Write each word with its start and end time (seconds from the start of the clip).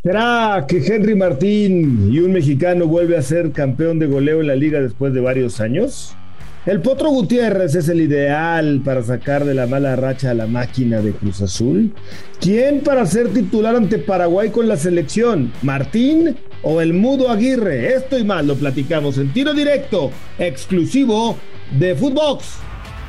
¿Será 0.00 0.64
que 0.68 0.78
Henry 0.78 1.16
Martín 1.16 2.08
y 2.12 2.20
un 2.20 2.30
mexicano 2.30 2.86
vuelve 2.86 3.16
a 3.16 3.22
ser 3.22 3.50
campeón 3.50 3.98
de 3.98 4.06
goleo 4.06 4.40
en 4.40 4.46
la 4.46 4.54
liga 4.54 4.80
después 4.80 5.12
de 5.12 5.20
varios 5.20 5.60
años? 5.60 6.14
El 6.66 6.80
Potro 6.80 7.10
Gutiérrez 7.10 7.74
es 7.74 7.88
el 7.88 8.02
ideal 8.02 8.80
para 8.84 9.02
sacar 9.02 9.44
de 9.44 9.54
la 9.54 9.66
mala 9.66 9.96
racha 9.96 10.30
a 10.30 10.34
la 10.34 10.46
máquina 10.46 11.00
de 11.00 11.10
Cruz 11.12 11.42
Azul. 11.42 11.92
¿Quién 12.40 12.80
para 12.82 13.06
ser 13.06 13.32
titular 13.32 13.74
ante 13.74 13.98
Paraguay 13.98 14.50
con 14.50 14.68
la 14.68 14.76
selección? 14.76 15.52
¿Martín 15.62 16.36
o 16.62 16.80
el 16.80 16.94
Mudo 16.94 17.28
Aguirre? 17.28 17.94
Esto 17.94 18.18
y 18.18 18.24
más 18.24 18.44
lo 18.44 18.54
platicamos 18.54 19.18
en 19.18 19.32
tiro 19.32 19.52
directo, 19.52 20.12
exclusivo 20.38 21.36
de 21.76 21.96
Footbox. 21.96 22.44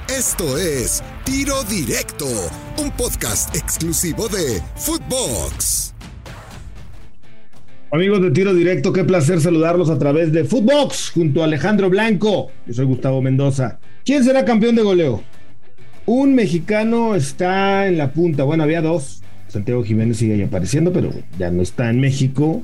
Esto 0.10 0.58
es 0.58 1.04
Tiro 1.24 1.64
Directo, 1.70 2.26
un 2.80 2.90
podcast 2.98 3.56
exclusivo 3.56 4.28
de 4.28 4.60
Footbox. 4.76 5.94
Amigos 7.92 8.22
de 8.22 8.30
Tiro 8.30 8.54
Directo, 8.54 8.94
qué 8.94 9.04
placer 9.04 9.42
saludarlos 9.42 9.90
a 9.90 9.98
través 9.98 10.32
de 10.32 10.44
Footbox 10.44 11.10
junto 11.10 11.42
a 11.42 11.46
Alejandro 11.46 11.90
Blanco. 11.90 12.52
Yo 12.68 12.74
soy 12.76 12.86
Gustavo 12.86 13.20
Mendoza. 13.20 13.80
¿Quién 14.06 14.24
será 14.24 14.46
campeón 14.46 14.76
de 14.76 14.84
goleo? 14.84 15.24
Un 16.06 16.36
mexicano 16.36 17.16
está 17.16 17.88
en 17.88 17.98
la 17.98 18.12
punta. 18.12 18.44
Bueno, 18.44 18.62
había 18.62 18.84
dos. 18.84 19.24
Santiago 19.48 19.84
Jiménez 19.84 20.18
sigue 20.18 20.36
ahí 20.36 20.44
apareciendo, 20.44 20.94
pero 20.94 21.10
ya 21.40 21.50
no 21.50 21.64
está 21.64 21.90
en 21.90 22.00
México. 22.00 22.62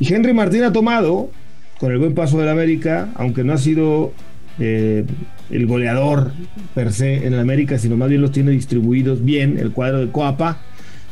Y 0.00 0.12
Henry 0.12 0.32
Martín 0.32 0.64
ha 0.64 0.72
tomado, 0.72 1.30
con 1.78 1.92
el 1.92 1.98
buen 1.98 2.14
paso 2.14 2.40
del 2.40 2.48
América, 2.48 3.10
aunque 3.14 3.44
no 3.44 3.52
ha 3.52 3.58
sido 3.58 4.12
eh, 4.58 5.04
el 5.50 5.66
goleador 5.68 6.32
per 6.74 6.92
se 6.92 7.24
en 7.24 7.32
el 7.32 7.38
América, 7.38 7.78
sino 7.78 7.96
más 7.96 8.08
bien 8.08 8.22
los 8.22 8.32
tiene 8.32 8.50
distribuidos 8.50 9.24
bien, 9.24 9.56
el 9.56 9.70
cuadro 9.70 10.00
de 10.00 10.10
Coapa 10.10 10.62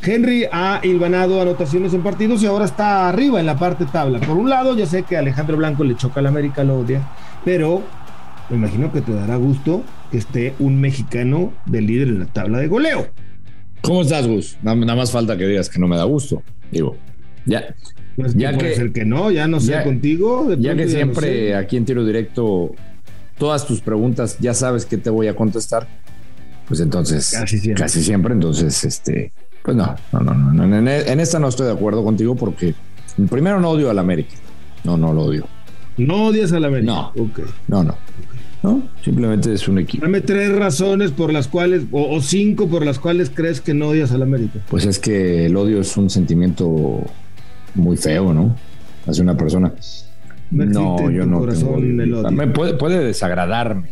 Henry 0.05 0.45
ha 0.51 0.81
hilvanado 0.83 1.41
anotaciones 1.41 1.93
en 1.93 2.03
partidos 2.03 2.43
y 2.43 2.45
ahora 2.45 2.65
está 2.65 3.07
arriba 3.07 3.39
en 3.39 3.45
la 3.45 3.57
parte 3.57 3.85
tabla. 3.85 4.19
Por 4.19 4.37
un 4.37 4.49
lado, 4.49 4.75
ya 4.75 4.85
sé 4.85 5.03
que 5.03 5.17
Alejandro 5.17 5.57
Blanco 5.57 5.83
le 5.83 5.95
choca 5.95 6.19
al 6.19 6.27
América, 6.27 6.63
lo 6.63 6.79
odia, 6.79 7.07
pero 7.45 7.83
me 8.49 8.57
imagino 8.57 8.91
que 8.91 9.01
te 9.01 9.13
dará 9.13 9.37
gusto 9.37 9.83
que 10.11 10.17
esté 10.17 10.53
un 10.59 10.79
mexicano 10.79 11.53
de 11.65 11.81
líder 11.81 12.09
en 12.09 12.19
la 12.19 12.25
tabla 12.25 12.59
de 12.59 12.67
goleo. 12.67 13.07
¿Cómo 13.81 14.01
estás, 14.01 14.27
Gus? 14.27 14.57
Nada 14.61 14.95
más 14.95 15.11
falta 15.11 15.37
que 15.37 15.45
digas 15.45 15.69
que 15.69 15.79
no 15.79 15.87
me 15.87 15.97
da 15.97 16.03
gusto. 16.03 16.41
Digo, 16.71 16.97
ya. 17.45 17.75
Pues 18.15 18.35
ya 18.35 18.51
que, 18.51 18.57
puede 18.57 18.75
ser 18.75 18.91
que 18.91 19.05
no, 19.05 19.31
ya 19.31 19.47
no 19.47 19.59
sé 19.59 19.81
contigo. 19.83 20.53
Ya 20.55 20.75
que 20.75 20.87
siempre 20.87 21.55
aquí 21.55 21.77
en 21.77 21.85
tiro 21.85 22.05
directo, 22.05 22.71
todas 23.37 23.65
tus 23.65 23.81
preguntas 23.81 24.37
ya 24.39 24.53
sabes 24.53 24.85
que 24.85 24.97
te 24.97 25.09
voy 25.09 25.27
a 25.27 25.35
contestar. 25.35 25.87
Pues 26.67 26.79
entonces, 26.79 27.35
casi 27.37 27.59
siempre, 27.59 27.83
casi 27.83 28.03
siempre 28.03 28.33
entonces, 28.33 28.83
este, 28.85 29.33
pues 29.63 29.77
no, 29.77 29.95
no, 30.11 30.19
no, 30.19 30.33
no. 30.33 30.63
En, 30.63 30.87
en, 30.87 31.19
esta 31.19 31.39
no 31.39 31.47
estoy 31.47 31.67
de 31.67 31.73
acuerdo 31.73 32.03
contigo 32.03 32.35
porque 32.35 32.75
primero 33.29 33.59
no 33.59 33.69
odio 33.69 33.89
al 33.89 33.97
América. 33.97 34.35
No, 34.83 34.97
no 34.97 35.13
lo 35.13 35.23
odio. 35.23 35.47
¿No 35.97 36.25
odias 36.25 36.51
al 36.51 36.65
América? 36.65 36.91
No. 36.91 37.07
Okay. 37.09 37.45
No, 37.67 37.83
no. 37.83 37.95
No, 38.61 38.81
simplemente 39.03 39.53
es 39.53 39.67
un 39.67 39.77
equipo. 39.79 40.05
Dame 40.05 40.21
tres 40.21 40.53
razones 40.55 41.11
por 41.11 41.33
las 41.33 41.49
cuales, 41.49 41.83
o, 41.91 42.21
cinco 42.21 42.69
por 42.69 42.85
las 42.85 42.97
cuales 42.97 43.29
crees 43.29 43.59
que 43.59 43.73
no 43.73 43.89
odias 43.89 44.13
al 44.13 44.21
América. 44.21 44.59
Pues 44.69 44.85
es 44.85 44.99
que 44.99 45.47
el 45.47 45.57
odio 45.57 45.81
es 45.81 45.97
un 45.97 46.09
sentimiento 46.09 47.03
muy 47.75 47.97
feo, 47.97 48.33
¿no? 48.33 48.55
Hacia 49.05 49.21
una 49.21 49.35
persona. 49.35 49.73
No, 50.49 51.09
yo 51.11 51.25
no. 51.25 51.45
Tengo, 51.45 52.31
Me 52.31 52.47
puede, 52.47 52.75
puede 52.75 53.03
desagradarme, 53.03 53.89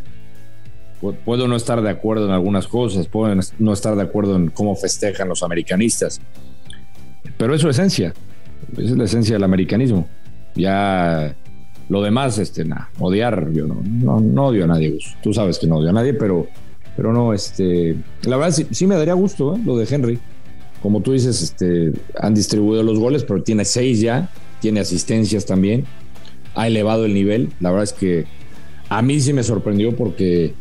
Puedo 1.01 1.47
no 1.47 1.55
estar 1.55 1.81
de 1.81 1.89
acuerdo 1.89 2.25
en 2.25 2.31
algunas 2.31 2.67
cosas, 2.67 3.07
puedo 3.07 3.33
no 3.57 3.73
estar 3.73 3.95
de 3.95 4.03
acuerdo 4.03 4.35
en 4.35 4.49
cómo 4.49 4.75
festejan 4.75 5.27
los 5.27 5.41
americanistas, 5.41 6.21
pero 7.37 7.55
es 7.55 7.61
su 7.61 7.69
esencia, 7.69 8.13
es 8.77 8.91
la 8.91 9.05
esencia 9.05 9.33
del 9.33 9.43
americanismo. 9.43 10.07
Ya 10.53 11.35
lo 11.89 12.03
demás, 12.03 12.37
este, 12.37 12.65
nada, 12.65 12.89
odiar, 12.99 13.51
yo 13.51 13.65
no, 13.65 14.19
no, 14.19 14.45
odio 14.45 14.65
a 14.65 14.67
nadie, 14.67 14.97
tú 15.23 15.33
sabes 15.33 15.57
que 15.57 15.65
no 15.65 15.77
odio 15.77 15.89
a 15.89 15.93
nadie, 15.93 16.13
pero, 16.13 16.47
pero 16.95 17.11
no, 17.11 17.33
este, 17.33 17.95
la 18.23 18.37
verdad 18.37 18.55
sí, 18.69 18.85
me 18.85 18.95
daría 18.95 19.13
gusto 19.13 19.55
¿eh? 19.55 19.59
lo 19.65 19.77
de 19.77 19.87
Henry. 19.89 20.19
Como 20.83 21.01
tú 21.01 21.13
dices, 21.13 21.41
este, 21.41 21.93
han 22.19 22.33
distribuido 22.33 22.81
los 22.83 22.99
goles, 22.99 23.23
pero 23.23 23.43
tiene 23.43 23.65
seis 23.65 23.99
ya, 23.99 24.29
tiene 24.61 24.79
asistencias 24.79 25.45
también, 25.45 25.85
ha 26.55 26.67
elevado 26.67 27.05
el 27.05 27.13
nivel. 27.13 27.49
La 27.59 27.71
verdad 27.71 27.83
es 27.83 27.93
que 27.93 28.25
a 28.89 29.01
mí 29.01 29.19
sí 29.19 29.33
me 29.33 29.43
sorprendió 29.43 29.95
porque 29.95 30.53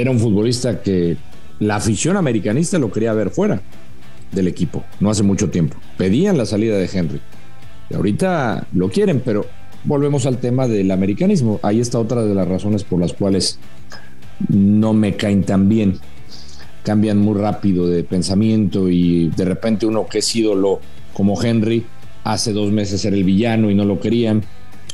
era 0.00 0.10
un 0.10 0.20
futbolista 0.20 0.80
que 0.80 1.16
la 1.58 1.76
afición 1.76 2.16
americanista 2.16 2.78
lo 2.78 2.90
quería 2.92 3.12
ver 3.12 3.30
fuera 3.30 3.60
del 4.30 4.46
equipo, 4.46 4.84
no 5.00 5.10
hace 5.10 5.22
mucho 5.22 5.50
tiempo. 5.50 5.76
Pedían 5.96 6.38
la 6.38 6.46
salida 6.46 6.76
de 6.76 6.88
Henry. 6.92 7.20
Y 7.90 7.94
ahorita 7.94 8.68
lo 8.74 8.90
quieren, 8.90 9.20
pero 9.24 9.46
volvemos 9.84 10.26
al 10.26 10.38
tema 10.38 10.68
del 10.68 10.90
americanismo. 10.90 11.58
Ahí 11.62 11.80
está 11.80 11.98
otra 11.98 12.22
de 12.22 12.34
las 12.34 12.46
razones 12.46 12.84
por 12.84 13.00
las 13.00 13.12
cuales 13.12 13.58
no 14.48 14.92
me 14.92 15.16
caen 15.16 15.42
tan 15.42 15.68
bien. 15.68 15.98
Cambian 16.84 17.18
muy 17.18 17.36
rápido 17.36 17.88
de 17.88 18.04
pensamiento 18.04 18.88
y 18.88 19.30
de 19.30 19.44
repente 19.44 19.86
uno 19.86 20.06
que 20.06 20.18
es 20.18 20.36
ídolo 20.36 20.80
como 21.12 21.42
Henry, 21.42 21.84
hace 22.22 22.52
dos 22.52 22.70
meses 22.70 23.04
era 23.04 23.16
el 23.16 23.24
villano 23.24 23.70
y 23.70 23.74
no 23.74 23.84
lo 23.84 23.98
querían. 23.98 24.44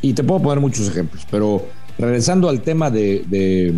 Y 0.01 0.15
te 0.15 0.25
puedo 0.25 0.41
poner 0.41 0.61
muchos 0.61 0.89
ejemplos, 0.89 1.27
pero 1.31 1.67
regresando 1.99 2.49
al 2.49 2.63
tema 2.63 2.91
de 2.91 3.25
de 3.29 3.75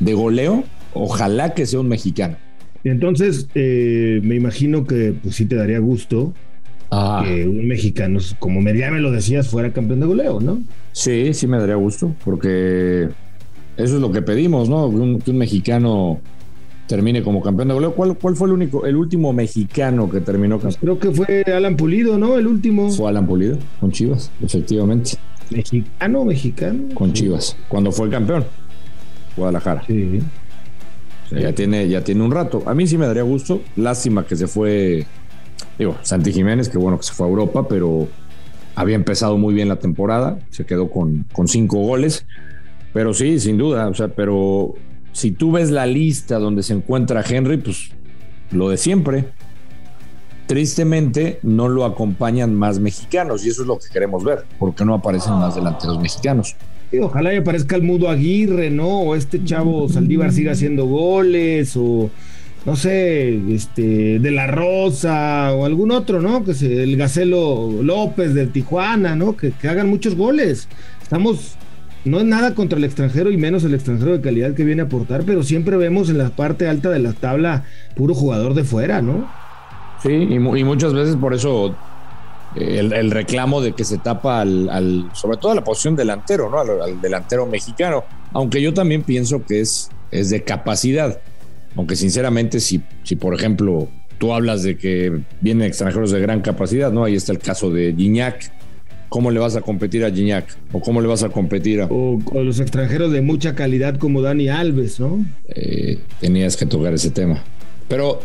goleo, 0.00 0.64
ojalá 0.94 1.54
que 1.54 1.66
sea 1.66 1.80
un 1.80 1.88
mexicano. 1.88 2.36
Entonces, 2.84 3.48
eh, 3.54 4.20
me 4.22 4.36
imagino 4.36 4.86
que 4.86 5.14
pues 5.20 5.34
sí 5.34 5.46
te 5.46 5.56
daría 5.56 5.78
gusto 5.80 6.32
ah. 6.90 7.24
que 7.24 7.46
un 7.46 7.66
mexicano, 7.66 8.20
como 8.38 8.60
ya 8.70 8.90
me 8.90 9.00
lo 9.00 9.10
decías, 9.10 9.48
fuera 9.48 9.72
campeón 9.72 10.00
de 10.00 10.06
goleo, 10.06 10.40
¿no? 10.40 10.62
Sí, 10.92 11.34
sí 11.34 11.46
me 11.46 11.58
daría 11.58 11.74
gusto, 11.74 12.14
porque 12.24 13.08
eso 13.76 13.94
es 13.96 14.00
lo 14.00 14.12
que 14.12 14.22
pedimos, 14.22 14.68
¿no? 14.68 14.90
que 15.20 15.30
un 15.30 15.38
mexicano 15.38 16.20
termine 16.86 17.22
como 17.22 17.42
campeón 17.42 17.68
de 17.68 17.74
goleo. 17.74 17.94
¿Cuál, 17.94 18.16
cuál 18.16 18.36
fue 18.36 18.48
el 18.48 18.54
único, 18.54 18.86
el 18.86 18.96
último 18.96 19.32
mexicano 19.32 20.08
que 20.08 20.20
terminó 20.20 20.58
campeón? 20.58 20.78
creo 20.80 20.98
que 20.98 21.10
fue 21.10 21.42
Alan 21.52 21.76
Pulido, 21.76 22.18
¿no? 22.18 22.38
El 22.38 22.46
último. 22.46 22.90
Fue 22.90 23.08
Alan 23.08 23.26
Pulido, 23.26 23.58
con 23.80 23.92
Chivas, 23.92 24.30
efectivamente. 24.42 25.12
¿Mexicano, 25.50 26.24
mexicano? 26.24 26.94
Con 26.94 27.12
Chivas, 27.12 27.56
cuando 27.68 27.92
fue 27.92 28.06
el 28.06 28.12
campeón. 28.12 28.44
Guadalajara. 29.36 29.84
Sí. 29.86 30.20
ya, 31.30 31.52
tiene, 31.52 31.88
ya 31.88 32.02
tiene 32.02 32.22
un 32.22 32.30
rato. 32.30 32.62
A 32.66 32.74
mí 32.74 32.86
sí 32.86 32.96
me 32.98 33.06
daría 33.06 33.22
gusto. 33.22 33.60
Lástima 33.76 34.26
que 34.26 34.36
se 34.36 34.46
fue, 34.46 35.06
digo, 35.78 35.96
Santi 36.02 36.32
Jiménez, 36.32 36.68
que 36.68 36.78
bueno 36.78 36.98
que 36.98 37.04
se 37.04 37.12
fue 37.12 37.26
a 37.26 37.30
Europa, 37.30 37.68
pero 37.68 38.08
había 38.74 38.96
empezado 38.96 39.36
muy 39.36 39.54
bien 39.54 39.68
la 39.68 39.76
temporada. 39.76 40.38
Se 40.50 40.64
quedó 40.64 40.90
con, 40.90 41.26
con 41.32 41.48
cinco 41.48 41.78
goles. 41.78 42.26
Pero 42.92 43.12
sí, 43.12 43.38
sin 43.40 43.58
duda. 43.58 43.88
O 43.88 43.94
sea, 43.94 44.08
pero 44.08 44.74
si 45.12 45.32
tú 45.32 45.52
ves 45.52 45.70
la 45.70 45.86
lista 45.86 46.38
donde 46.38 46.62
se 46.62 46.72
encuentra 46.72 47.24
Henry, 47.28 47.58
pues 47.58 47.90
lo 48.50 48.70
de 48.70 48.76
siempre. 48.76 49.28
Tristemente 50.46 51.40
no 51.42 51.68
lo 51.68 51.84
acompañan 51.84 52.54
más 52.54 52.78
mexicanos 52.78 53.44
y 53.44 53.48
eso 53.48 53.62
es 53.62 53.68
lo 53.68 53.80
que 53.80 53.88
queremos 53.92 54.22
ver, 54.22 54.44
porque 54.60 54.84
no 54.84 54.94
aparecen 54.94 55.32
más 55.34 55.56
delanteros 55.56 55.98
mexicanos 55.98 56.54
ojalá 57.00 57.34
y 57.34 57.38
aparezca 57.38 57.76
el 57.76 57.82
Mudo 57.82 58.08
Aguirre, 58.08 58.70
¿no? 58.70 58.88
O 59.00 59.14
este 59.14 59.42
chavo 59.44 59.88
Saldívar 59.88 60.32
siga 60.32 60.52
haciendo 60.52 60.86
goles, 60.86 61.76
o 61.76 62.10
no 62.64 62.76
sé, 62.76 63.40
este, 63.54 64.18
de 64.18 64.30
la 64.30 64.46
Rosa, 64.46 65.52
o 65.52 65.64
algún 65.64 65.92
otro, 65.92 66.20
¿no? 66.20 66.44
Que 66.44 66.54
se, 66.54 66.82
el 66.82 66.96
Gacelo 66.96 67.70
López 67.82 68.34
de 68.34 68.46
Tijuana, 68.46 69.14
¿no? 69.14 69.36
Que, 69.36 69.52
que 69.52 69.68
hagan 69.68 69.88
muchos 69.88 70.16
goles. 70.16 70.68
Estamos, 71.02 71.56
no 72.04 72.18
es 72.18 72.24
nada 72.24 72.54
contra 72.54 72.78
el 72.78 72.84
extranjero 72.84 73.30
y 73.30 73.36
menos 73.36 73.64
el 73.64 73.74
extranjero 73.74 74.12
de 74.12 74.20
calidad 74.20 74.54
que 74.54 74.64
viene 74.64 74.82
a 74.82 74.86
aportar, 74.86 75.22
pero 75.24 75.42
siempre 75.42 75.76
vemos 75.76 76.08
en 76.10 76.18
la 76.18 76.30
parte 76.30 76.68
alta 76.68 76.90
de 76.90 76.98
la 76.98 77.12
tabla 77.12 77.64
puro 77.94 78.14
jugador 78.14 78.54
de 78.54 78.64
fuera, 78.64 79.02
¿no? 79.02 79.30
Sí, 80.02 80.12
y, 80.12 80.34
y 80.34 80.64
muchas 80.64 80.92
veces 80.92 81.16
por 81.16 81.34
eso 81.34 81.76
el, 82.54 83.10
reclamo 83.10 83.60
de 83.60 83.72
que 83.72 83.84
se 83.84 83.98
tapa 83.98 84.40
al, 84.40 85.10
sobre 85.12 85.36
todo 85.36 85.52
a 85.52 85.54
la 85.54 85.64
posición 85.64 85.96
delantero, 85.96 86.50
¿no? 86.50 86.60
Al, 86.82 87.00
delantero 87.00 87.46
mexicano. 87.46 88.04
Aunque 88.32 88.62
yo 88.62 88.72
también 88.72 89.02
pienso 89.02 89.44
que 89.44 89.60
es, 89.60 89.90
es 90.10 90.30
de 90.30 90.42
capacidad. 90.42 91.20
Aunque 91.76 91.96
sinceramente, 91.96 92.60
si, 92.60 92.82
si 93.02 93.16
por 93.16 93.34
ejemplo 93.34 93.88
tú 94.18 94.32
hablas 94.32 94.62
de 94.62 94.78
que 94.78 95.20
vienen 95.40 95.66
extranjeros 95.66 96.10
de 96.10 96.20
gran 96.20 96.40
capacidad, 96.40 96.90
¿no? 96.90 97.04
Ahí 97.04 97.14
está 97.14 97.32
el 97.32 97.38
caso 97.38 97.70
de 97.70 97.94
Gignac. 97.96 98.52
¿Cómo 99.08 99.30
le 99.30 99.38
vas 99.38 99.54
a 99.56 99.60
competir 99.60 100.04
a 100.04 100.10
Gignac? 100.10 100.46
¿O 100.72 100.80
cómo 100.80 101.00
le 101.00 101.06
vas 101.06 101.22
a 101.22 101.28
competir 101.28 101.80
a... 101.80 101.86
O, 101.86 102.18
los 102.42 102.58
extranjeros 102.60 103.12
de 103.12 103.20
mucha 103.20 103.54
calidad 103.54 103.98
como 103.98 104.20
Dani 104.20 104.48
Alves, 104.48 104.98
¿no? 104.98 105.24
Eh, 105.48 105.98
tenías 106.20 106.56
que 106.56 106.66
tocar 106.66 106.92
ese 106.94 107.10
tema. 107.10 107.42
Pero 107.88 108.20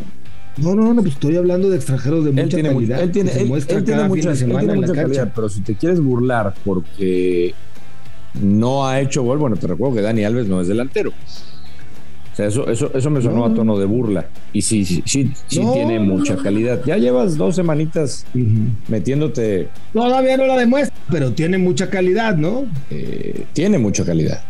no, 0.58 0.76
no, 0.76 0.94
no, 0.94 1.02
pues 1.02 1.14
estoy 1.14 1.36
hablando 1.38 1.70
de 1.70 1.78
extranjeros 1.78 2.26
de 2.26 2.32
mucha 2.32 2.62
calidad. 2.62 3.02
Él 3.02 3.12
tiene, 3.12 3.32
mucha, 3.46 3.68
calidad, 4.94 5.32
pero 5.34 5.50
si 5.50 5.62
te 5.62 5.76
quieres 5.76 6.02
burlar 6.02 6.54
porque 6.66 7.54
no 8.42 8.88
ha 8.88 9.00
hecho 9.00 9.24
gol, 9.24 9.38
bueno, 9.38 9.56
te 9.56 9.68
recuerdo 9.68 9.96
que 9.96 10.02
Dani 10.02 10.24
Alves 10.24 10.48
no 10.48 10.62
es 10.62 10.68
delantero. 10.68 11.12
O 12.38 12.44
eso, 12.44 12.68
eso, 12.70 12.92
eso 12.94 13.10
me 13.10 13.22
sonó 13.22 13.46
a 13.46 13.54
tono 13.54 13.78
de 13.78 13.86
burla. 13.86 14.26
Y 14.54 14.62
sí, 14.62 14.86
sí, 14.86 15.04
sí, 15.06 15.32
sí 15.48 15.62
tiene 15.74 16.00
mucha 16.00 16.36
calidad. 16.38 16.82
Ya 16.86 16.98
llevas 16.98 17.38
dos 17.38 17.56
semanitas 17.56 18.26
metiéndote. 18.88 19.70
Todavía 19.94 20.38
no 20.38 20.48
la 20.48 20.58
demuestra, 20.58 20.98
pero 21.10 21.32
tiene 21.34 21.58
mucha 21.58 21.90
calidad, 21.90 22.38
¿no? 22.38 22.66
Eh, 22.90 23.46
tiene 23.54 23.78
mucha 23.78 24.06
calidad. 24.06 24.44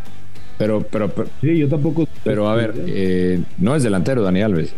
Pero, 0.57 0.81
pero, 0.83 1.11
Sí, 1.41 1.57
yo 1.57 1.67
tampoco. 1.67 2.07
Pero 2.23 2.49
a 2.49 2.55
ver, 2.55 2.73
eh, 2.85 3.41
no 3.57 3.75
es 3.75 3.83
delantero 3.83 4.21
Dani 4.21 4.41
Alves, 4.41 4.73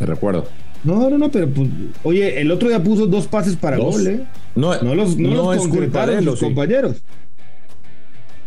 te 0.00 0.06
recuerdo. 0.06 0.46
No, 0.82 1.10
no, 1.10 1.18
no, 1.18 1.30
pero 1.30 1.46
pues, 1.46 1.68
oye, 2.04 2.40
el 2.40 2.50
otro 2.50 2.70
día 2.70 2.82
puso 2.82 3.06
dos 3.06 3.26
pases 3.26 3.56
para 3.56 3.76
gol, 3.76 4.06
¿eh? 4.06 4.24
No, 4.54 4.80
no 4.80 4.94
los, 4.94 5.18
no, 5.18 5.52
los 5.52 5.66
es 5.66 6.24
los 6.24 6.40
compañeros. 6.40 7.02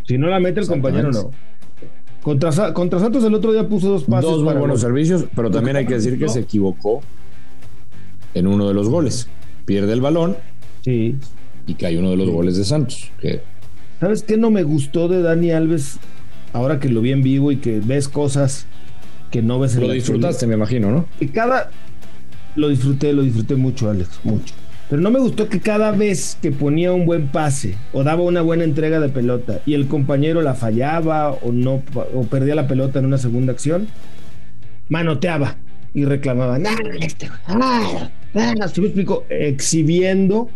Si 0.07 0.17
no 0.17 0.27
la 0.27 0.39
mete 0.39 0.61
el 0.61 0.67
compañero, 0.67 1.11
no. 1.11 1.29
Contra, 2.23 2.73
contra, 2.73 2.99
Santos 2.99 3.23
el 3.23 3.35
otro 3.35 3.51
día 3.51 3.69
puso 3.69 3.89
dos 3.89 4.05
pases. 4.05 4.31
Dos 4.31 4.41
muy 4.41 4.55
buenos 4.55 4.81
servicios, 4.81 5.25
pero 5.35 5.51
también 5.51 5.75
hay 5.75 5.85
que 5.85 5.93
decir 5.93 6.17
que 6.17 6.27
se 6.27 6.39
equivocó 6.39 7.03
en 8.33 8.47
uno 8.47 8.67
de 8.67 8.73
los 8.73 8.89
goles. 8.89 9.29
Pierde 9.65 9.93
el 9.93 10.01
balón. 10.01 10.35
Sí. 10.81 11.17
Y 11.67 11.75
cae 11.75 11.99
uno 11.99 12.09
de 12.09 12.17
los 12.17 12.31
goles 12.31 12.57
de 12.57 12.65
Santos. 12.65 13.11
¿Sabes 13.99 14.23
qué 14.23 14.37
no 14.37 14.49
me 14.49 14.63
gustó 14.63 15.07
de 15.07 15.21
Dani 15.21 15.51
Alves 15.51 15.99
ahora 16.51 16.79
que 16.79 16.89
lo 16.89 17.01
vi 17.01 17.11
en 17.11 17.21
vivo 17.21 17.51
y 17.51 17.57
que 17.57 17.79
ves 17.79 18.09
cosas 18.09 18.65
que 19.33 19.41
no 19.41 19.57
ves 19.57 19.75
en 19.75 19.87
Lo 19.87 19.93
disfrutaste, 19.93 20.45
me 20.45 20.53
imagino, 20.53 20.91
¿no? 20.91 21.07
Y 21.19 21.25
cada. 21.29 21.71
Lo 22.55 22.69
disfruté, 22.69 23.11
lo 23.13 23.23
disfruté 23.23 23.55
mucho, 23.55 23.89
Alex, 23.89 24.19
mucho. 24.23 24.53
Pero 24.91 25.01
no 25.01 25.09
me 25.09 25.19
gustó 25.19 25.49
que 25.49 25.59
cada 25.59 25.89
vez 25.89 26.37
que 26.39 26.51
ponía 26.51 26.93
un 26.93 27.07
buen 27.07 27.29
pase 27.29 27.75
o 27.93 28.03
daba 28.03 28.21
una 28.21 28.43
buena 28.43 28.63
entrega 28.63 28.99
de 28.99 29.09
pelota 29.09 29.61
y 29.65 29.73
el 29.73 29.87
compañero 29.87 30.43
la 30.43 30.53
fallaba 30.53 31.31
o 31.31 31.51
no 31.51 31.81
o 32.13 32.23
perdía 32.25 32.53
la 32.53 32.67
pelota 32.67 32.99
en 32.99 33.07
una 33.07 33.17
segunda 33.17 33.53
acción, 33.53 33.87
manoteaba 34.87 35.55
y 35.95 36.05
reclamaba, 36.05 36.59
este, 36.99 37.31
me 38.81 38.89
explico? 38.89 39.25
Exhibiendo 39.29 40.51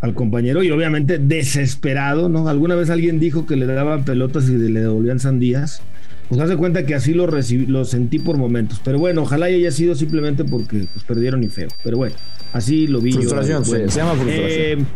al 0.00 0.14
compañero 0.14 0.62
y 0.62 0.70
obviamente 0.70 1.18
desesperado, 1.18 2.28
¿no? 2.28 2.48
Alguna 2.48 2.76
vez 2.76 2.88
alguien 2.88 3.18
dijo 3.18 3.46
que 3.46 3.56
le 3.56 3.66
daban 3.66 4.04
pelotas 4.04 4.48
y 4.48 4.52
le 4.56 4.78
devolvían 4.78 5.18
sandías. 5.18 5.82
Pues 6.30 6.40
hace 6.40 6.56
cuenta 6.56 6.86
que 6.86 6.94
así 6.94 7.12
lo 7.12 7.26
recibí, 7.26 7.66
lo 7.66 7.84
sentí 7.84 8.20
por 8.20 8.36
momentos. 8.36 8.80
Pero 8.84 9.00
bueno, 9.00 9.22
ojalá 9.22 9.46
haya 9.46 9.72
sido 9.72 9.96
simplemente 9.96 10.44
porque 10.44 10.86
pues, 10.92 11.04
perdieron 11.04 11.42
y 11.42 11.48
feo. 11.48 11.66
Pero 11.82 11.96
bueno, 11.96 12.14
así 12.52 12.86
lo 12.86 13.00
vi. 13.00 13.10
Frustración, 13.10 13.64
se 13.64 13.88
llama 13.88 14.14
frustración. 14.14 14.80
Eh, 14.80 14.86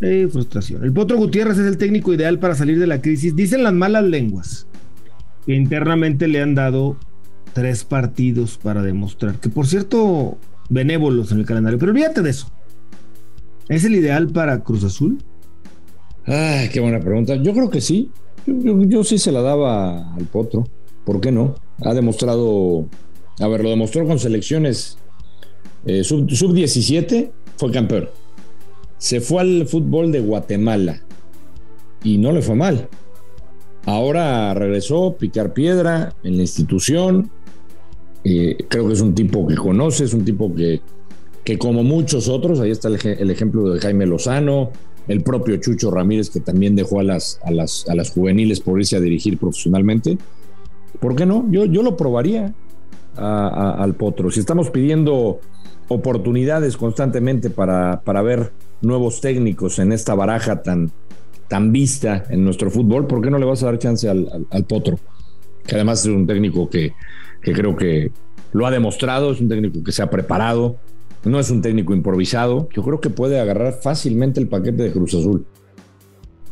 eh, 0.00 0.28
frustración. 0.32 0.82
El 0.82 0.94
Potro 0.94 1.18
Gutiérrez 1.18 1.58
es 1.58 1.66
el 1.66 1.76
técnico 1.76 2.14
ideal 2.14 2.38
para 2.38 2.54
salir 2.54 2.78
de 2.78 2.86
la 2.86 3.02
crisis. 3.02 3.36
Dicen 3.36 3.62
las 3.62 3.74
malas 3.74 4.02
lenguas 4.04 4.66
que 5.44 5.54
internamente 5.54 6.26
le 6.26 6.40
han 6.40 6.54
dado 6.54 6.96
tres 7.52 7.84
partidos 7.84 8.56
para 8.56 8.80
demostrar. 8.80 9.34
Que 9.40 9.50
por 9.50 9.66
cierto, 9.66 10.38
benévolos 10.70 11.32
en 11.32 11.40
el 11.40 11.44
calendario. 11.44 11.78
Pero 11.78 11.92
olvídate 11.92 12.22
de 12.22 12.30
eso. 12.30 12.50
¿Es 13.68 13.84
el 13.84 13.94
ideal 13.94 14.28
para 14.28 14.60
Cruz 14.60 14.84
Azul? 14.84 15.22
Ay, 16.24 16.70
qué 16.70 16.80
buena 16.80 17.00
pregunta. 17.00 17.36
Yo 17.36 17.52
creo 17.52 17.68
que 17.68 17.82
sí. 17.82 18.10
Yo, 18.46 19.04
sí 19.04 19.18
se 19.18 19.32
la 19.32 19.42
daba 19.42 20.14
al 20.14 20.24
Potro. 20.26 20.66
¿Por 21.04 21.20
qué 21.20 21.32
no? 21.32 21.54
Ha 21.82 21.94
demostrado, 21.94 22.86
a 23.40 23.48
ver, 23.48 23.62
lo 23.62 23.70
demostró 23.70 24.06
con 24.06 24.18
selecciones 24.18 24.98
eh, 25.86 26.04
sub-17, 26.04 27.30
fue 27.56 27.70
campeón. 27.70 28.08
Se 28.98 29.20
fue 29.20 29.42
al 29.42 29.66
fútbol 29.66 30.12
de 30.12 30.20
Guatemala 30.20 31.02
y 32.02 32.18
no 32.18 32.32
le 32.32 32.42
fue 32.42 32.54
mal. 32.54 32.88
Ahora 33.86 34.54
regresó, 34.54 35.16
picar 35.18 35.52
piedra 35.52 36.14
en 36.22 36.36
la 36.36 36.42
institución. 36.42 37.30
Eh, 38.24 38.56
creo 38.68 38.86
que 38.86 38.94
es 38.94 39.00
un 39.00 39.14
tipo 39.14 39.46
que 39.46 39.56
conoce, 39.56 40.04
es 40.04 40.14
un 40.14 40.24
tipo 40.24 40.54
que, 40.54 40.80
que 41.44 41.58
como 41.58 41.82
muchos 41.82 42.28
otros, 42.28 42.60
ahí 42.60 42.70
está 42.70 42.88
el 42.88 43.30
ejemplo 43.30 43.70
de 43.70 43.80
Jaime 43.80 44.06
Lozano, 44.06 44.70
el 45.08 45.22
propio 45.22 45.56
Chucho 45.58 45.90
Ramírez, 45.90 46.30
que 46.30 46.40
también 46.40 46.74
dejó 46.74 47.00
a 47.00 47.02
las, 47.02 47.38
a 47.44 47.50
las, 47.50 47.86
a 47.88 47.94
las 47.94 48.10
juveniles 48.10 48.60
por 48.60 48.78
irse 48.78 48.96
a 48.96 49.00
dirigir 49.00 49.38
profesionalmente. 49.38 50.18
¿Por 51.00 51.14
qué 51.16 51.26
no? 51.26 51.46
Yo, 51.50 51.64
yo 51.64 51.82
lo 51.82 51.96
probaría 51.96 52.54
al 53.16 53.94
Potro. 53.94 54.30
Si 54.30 54.40
estamos 54.40 54.70
pidiendo 54.70 55.40
oportunidades 55.88 56.76
constantemente 56.76 57.50
para, 57.50 58.00
para 58.04 58.22
ver 58.22 58.52
nuevos 58.80 59.20
técnicos 59.20 59.78
en 59.78 59.92
esta 59.92 60.14
baraja 60.14 60.62
tan, 60.62 60.90
tan 61.48 61.72
vista 61.72 62.24
en 62.30 62.44
nuestro 62.44 62.70
fútbol, 62.70 63.06
¿por 63.06 63.20
qué 63.20 63.30
no 63.30 63.38
le 63.38 63.44
vas 63.44 63.62
a 63.62 63.66
dar 63.66 63.78
chance 63.78 64.08
al, 64.08 64.46
al, 64.50 64.64
Potro? 64.64 64.98
Que 65.66 65.76
además 65.76 66.00
es 66.00 66.06
un 66.06 66.26
técnico 66.26 66.68
que, 66.68 66.92
que 67.42 67.52
creo 67.52 67.76
que 67.76 68.10
lo 68.52 68.66
ha 68.66 68.70
demostrado, 68.70 69.32
es 69.32 69.40
un 69.40 69.48
técnico 69.48 69.82
que 69.82 69.92
se 69.92 70.02
ha 70.02 70.10
preparado, 70.10 70.76
no 71.24 71.40
es 71.40 71.50
un 71.50 71.62
técnico 71.62 71.94
improvisado. 71.94 72.68
Yo 72.74 72.82
creo 72.82 73.00
que 73.00 73.10
puede 73.10 73.40
agarrar 73.40 73.74
fácilmente 73.74 74.40
el 74.40 74.48
paquete 74.48 74.84
de 74.84 74.92
Cruz 74.92 75.14
Azul. 75.14 75.46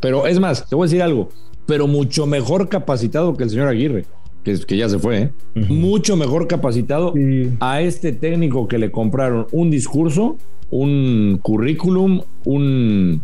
Pero 0.00 0.26
es 0.26 0.40
más, 0.40 0.68
te 0.68 0.74
voy 0.74 0.84
a 0.84 0.88
decir 0.88 1.02
algo, 1.02 1.28
pero 1.66 1.86
mucho 1.86 2.26
mejor 2.26 2.68
capacitado 2.68 3.36
que 3.36 3.44
el 3.44 3.50
señor 3.50 3.68
Aguirre, 3.68 4.04
que, 4.42 4.58
que 4.58 4.76
ya 4.76 4.88
se 4.88 4.98
fue, 4.98 5.22
¿eh? 5.22 5.32
mucho 5.54 6.16
mejor 6.16 6.48
capacitado 6.48 7.14
a 7.60 7.80
este 7.80 8.12
técnico 8.12 8.66
que 8.66 8.78
le 8.78 8.90
compraron 8.90 9.46
un 9.52 9.70
discurso, 9.70 10.36
un 10.70 11.38
currículum, 11.40 12.22
un, 12.44 13.22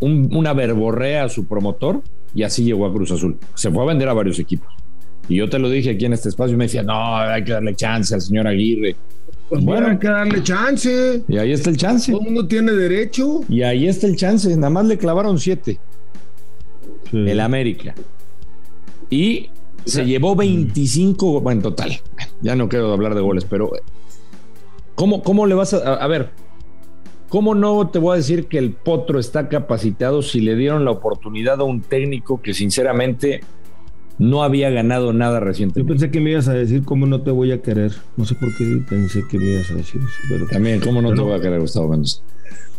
una 0.00 0.52
verborrea 0.54 1.24
a 1.24 1.28
su 1.28 1.44
promotor 1.46 2.00
y 2.34 2.44
así 2.44 2.64
llegó 2.64 2.86
a 2.86 2.92
Cruz 2.92 3.10
Azul. 3.10 3.36
Se 3.54 3.70
fue 3.70 3.82
a 3.82 3.86
vender 3.86 4.08
a 4.08 4.14
varios 4.14 4.38
equipos. 4.38 4.72
Y 5.28 5.36
yo 5.36 5.48
te 5.48 5.58
lo 5.58 5.68
dije 5.68 5.90
aquí 5.90 6.06
en 6.06 6.12
este 6.12 6.28
espacio 6.28 6.54
y 6.54 6.56
me 6.56 6.64
decía, 6.64 6.82
no, 6.82 7.16
hay 7.16 7.44
que 7.44 7.52
darle 7.52 7.74
chance 7.74 8.14
al 8.14 8.20
señor 8.20 8.46
Aguirre. 8.46 8.96
Pues 9.50 9.64
bueno, 9.64 9.88
hay 9.88 9.98
que 9.98 10.06
darle 10.06 10.42
chance. 10.44 11.24
Y 11.26 11.36
ahí 11.36 11.52
está 11.52 11.70
el 11.70 11.76
chance. 11.76 12.12
Todo 12.12 12.20
el 12.20 12.26
mundo 12.26 12.46
tiene 12.46 12.70
derecho. 12.70 13.40
Y 13.48 13.62
ahí 13.62 13.88
está 13.88 14.06
el 14.06 14.14
chance. 14.14 14.48
Nada 14.56 14.70
más 14.70 14.86
le 14.86 14.96
clavaron 14.96 15.40
siete. 15.40 15.80
El 17.12 17.40
América. 17.40 17.96
Y 19.10 19.50
se 19.84 20.06
llevó 20.06 20.36
25, 20.36 21.40
bueno, 21.40 21.58
en 21.58 21.62
total. 21.62 22.00
Ya 22.42 22.54
no 22.54 22.68
quiero 22.68 22.92
hablar 22.92 23.16
de 23.16 23.20
goles, 23.20 23.44
pero 23.44 23.72
¿cómo, 24.94 25.22
cómo 25.24 25.46
le 25.46 25.56
vas 25.56 25.74
a, 25.74 25.94
a 25.94 26.06
ver? 26.06 26.30
¿Cómo 27.28 27.56
no 27.56 27.88
te 27.88 27.98
voy 27.98 28.14
a 28.14 28.16
decir 28.16 28.46
que 28.46 28.58
el 28.58 28.72
Potro 28.72 29.18
está 29.18 29.48
capacitado 29.48 30.22
si 30.22 30.40
le 30.40 30.54
dieron 30.54 30.84
la 30.84 30.92
oportunidad 30.92 31.60
a 31.60 31.64
un 31.64 31.80
técnico 31.80 32.40
que 32.40 32.54
sinceramente 32.54 33.40
no 34.18 34.42
había 34.42 34.70
ganado 34.70 35.12
nada 35.12 35.40
recientemente. 35.40 35.80
Yo 35.80 35.86
pensé 35.86 36.10
que 36.10 36.20
me 36.20 36.30
ibas 36.30 36.48
a 36.48 36.54
decir 36.54 36.84
cómo 36.84 37.06
no 37.06 37.22
te 37.22 37.30
voy 37.30 37.52
a 37.52 37.62
querer. 37.62 37.92
No 38.16 38.24
sé 38.24 38.34
por 38.34 38.54
qué 38.56 38.82
pensé 38.88 39.24
que 39.30 39.38
me 39.38 39.52
ibas 39.52 39.70
a 39.70 39.74
decir 39.74 40.00
eso. 40.00 40.16
Pero, 40.28 40.46
También, 40.46 40.80
cómo 40.80 41.00
no 41.00 41.14
te 41.14 41.20
voy 41.20 41.32
a 41.32 41.40
querer, 41.40 41.60
Gustavo 41.60 41.88
Mendoza. 41.88 42.20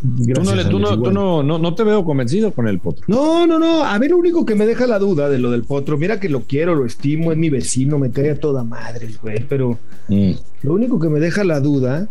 Tú, 0.01 0.41
no, 0.43 0.69
tú, 0.69 0.79
no, 0.79 1.01
tú 1.01 1.11
no, 1.11 1.43
no, 1.43 1.75
te 1.75 1.83
veo 1.83 2.03
convencido 2.03 2.51
con 2.51 2.67
el 2.67 2.79
potro. 2.79 3.03
No, 3.07 3.45
no, 3.45 3.59
no. 3.59 3.83
A 3.83 3.97
ver, 3.99 4.09
lo 4.09 4.17
único 4.17 4.45
que 4.45 4.55
me 4.55 4.65
deja 4.65 4.87
la 4.87 4.97
duda 4.97 5.29
de 5.29 5.37
lo 5.37 5.51
del 5.51 5.63
potro, 5.63 5.97
mira 5.97 6.19
que 6.19 6.27
lo 6.27 6.41
quiero, 6.41 6.73
lo 6.73 6.85
estimo, 6.85 7.31
es 7.31 7.37
mi 7.37 7.51
vecino, 7.51 7.99
me 7.99 8.09
cae 8.09 8.31
a 8.31 8.39
toda 8.39 8.63
madre, 8.63 9.09
güey. 9.21 9.45
Pero 9.47 9.77
mm. 10.07 10.31
lo 10.63 10.73
único 10.73 10.99
que 10.99 11.09
me 11.09 11.19
deja 11.19 11.43
la 11.43 11.59
duda 11.59 12.07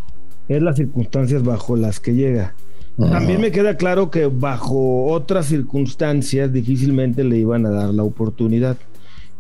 es 0.49 0.63
las 0.63 0.77
circunstancias 0.77 1.43
bajo 1.43 1.75
las 1.77 1.99
que 1.99 2.15
llega. 2.15 2.55
También 2.97 3.41
me 3.41 3.51
queda 3.51 3.77
claro 3.77 4.11
que 4.11 4.27
bajo 4.27 5.07
otras 5.07 5.47
circunstancias 5.47 6.53
difícilmente 6.53 7.25
le 7.25 7.39
iban 7.39 7.65
a 7.65 7.71
dar 7.71 7.95
la 7.95 8.03
oportunidad 8.03 8.77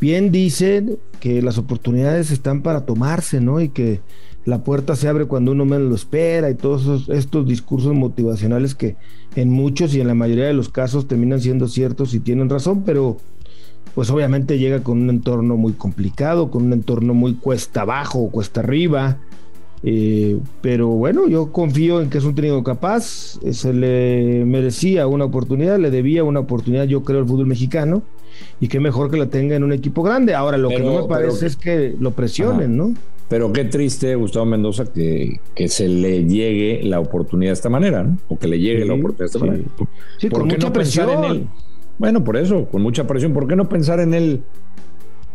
bien 0.00 0.32
dicen 0.32 0.98
que 1.20 1.42
las 1.42 1.58
oportunidades 1.58 2.30
están 2.30 2.62
para 2.62 2.86
tomarse, 2.86 3.40
¿no? 3.40 3.60
Y 3.60 3.68
que 3.68 4.00
la 4.44 4.64
puerta 4.64 4.96
se 4.96 5.06
abre 5.06 5.26
cuando 5.26 5.52
uno 5.52 5.66
menos 5.66 5.88
lo 5.88 5.94
espera 5.94 6.50
y 6.50 6.54
todos 6.54 7.08
estos 7.10 7.46
discursos 7.46 7.94
motivacionales 7.94 8.74
que 8.74 8.96
en 9.36 9.50
muchos 9.50 9.94
y 9.94 10.00
en 10.00 10.08
la 10.08 10.14
mayoría 10.14 10.46
de 10.46 10.54
los 10.54 10.70
casos 10.70 11.06
terminan 11.06 11.40
siendo 11.40 11.68
ciertos 11.68 12.14
y 12.14 12.20
tienen 12.20 12.48
razón, 12.48 12.82
pero 12.84 13.18
pues 13.94 14.08
obviamente 14.10 14.58
llega 14.58 14.82
con 14.82 15.02
un 15.02 15.10
entorno 15.10 15.56
muy 15.56 15.74
complicado, 15.74 16.50
con 16.50 16.64
un 16.64 16.72
entorno 16.72 17.12
muy 17.12 17.34
cuesta 17.34 17.82
abajo 17.82 18.20
o 18.20 18.30
cuesta 18.30 18.60
arriba. 18.60 19.18
Eh, 19.82 20.38
pero 20.60 20.88
bueno, 20.88 21.26
yo 21.28 21.52
confío 21.52 22.02
en 22.02 22.10
que 22.10 22.18
es 22.18 22.24
un 22.24 22.34
técnico 22.34 22.62
capaz, 22.62 23.38
se 23.50 23.72
le 23.72 24.44
merecía 24.44 25.06
una 25.06 25.24
oportunidad, 25.24 25.78
le 25.78 25.90
debía 25.90 26.22
una 26.22 26.40
oportunidad, 26.40 26.84
yo 26.84 27.02
creo, 27.02 27.20
al 27.20 27.26
fútbol 27.26 27.46
mexicano 27.46 28.02
y 28.60 28.68
qué 28.68 28.78
mejor 28.78 29.10
que 29.10 29.16
la 29.16 29.26
tenga 29.26 29.56
en 29.56 29.64
un 29.64 29.72
equipo 29.72 30.02
grande. 30.02 30.34
Ahora, 30.34 30.58
lo 30.58 30.68
que 30.68 30.80
no 30.80 31.02
me 31.02 31.08
parece 31.08 31.46
es 31.46 31.56
que 31.56 31.96
lo 31.98 32.10
presionen, 32.12 32.76
¿no? 32.76 32.94
Pero 33.28 33.52
qué 33.52 33.64
triste, 33.64 34.16
Gustavo 34.16 34.44
Mendoza, 34.44 34.86
que, 34.86 35.38
que, 35.54 35.68
se 35.68 35.86
le 35.86 36.24
llegue 36.24 36.82
la 36.82 36.98
oportunidad 36.98 37.50
de 37.50 37.54
esta 37.54 37.68
manera, 37.68 38.02
¿no? 38.02 38.18
O 38.28 38.36
que 38.36 38.48
le 38.48 38.58
llegue 38.58 38.84
la 38.84 38.94
oportunidad 38.94 39.18
de 39.18 39.26
esta 39.26 39.38
manera. 39.38 39.64
Sí, 40.18 40.28
¿Por 40.28 40.40
con 40.40 40.48
qué 40.48 40.56
mucha 40.56 40.66
no 40.66 40.72
presión. 40.72 41.06
pensar 41.06 41.24
en 41.24 41.30
él? 41.30 41.46
Bueno, 41.96 42.24
por 42.24 42.36
eso, 42.36 42.66
con 42.66 42.82
mucha 42.82 43.06
presión. 43.06 43.32
¿Por 43.32 43.46
qué 43.46 43.54
no 43.54 43.68
pensar 43.68 44.00
en 44.00 44.14
él 44.14 44.42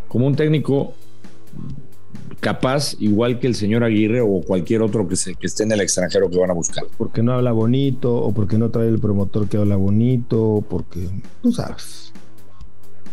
como 0.10 0.28
un 0.28 0.36
técnico 0.36 0.94
capaz, 2.40 2.96
igual 3.00 3.40
que 3.40 3.48
el 3.48 3.56
señor 3.56 3.84
Aguirre 3.84 4.22
o 4.22 4.42
cualquier 4.42 4.82
otro 4.82 5.08
que, 5.08 5.16
se, 5.16 5.36
que 5.36 5.48
esté 5.48 5.64
en 5.64 5.72
el 5.72 5.82
extranjero 5.82 6.30
que 6.30 6.38
van 6.38 6.52
a 6.52 6.54
buscar? 6.54 6.86
Porque 6.98 7.24
no 7.24 7.34
habla 7.34 7.52
bonito, 7.52 8.16
o 8.16 8.32
porque 8.34 8.58
no 8.58 8.70
trae 8.70 8.88
el 8.88 9.00
promotor 9.00 9.48
que 9.48 9.58
habla 9.58 9.76
bonito, 9.76 10.64
porque 10.70 11.10
tú 11.42 11.52
sabes. 11.52 12.14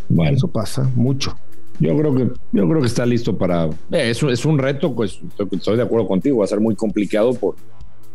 Bueno. 0.08 0.36
Eso 0.36 0.48
pasa 0.48 0.90
mucho. 0.94 1.36
Yo 1.80 1.96
creo 1.96 2.14
que, 2.14 2.30
yo 2.52 2.68
creo 2.68 2.80
que 2.80 2.86
está 2.86 3.06
listo 3.06 3.36
para. 3.36 3.66
Eh, 3.66 4.10
es, 4.10 4.22
es 4.22 4.44
un 4.44 4.58
reto, 4.58 4.94
pues 4.94 5.18
estoy 5.50 5.76
de 5.76 5.82
acuerdo 5.82 6.06
contigo, 6.06 6.38
va 6.38 6.44
a 6.44 6.48
ser 6.48 6.60
muy 6.60 6.76
complicado 6.76 7.32
por 7.34 7.56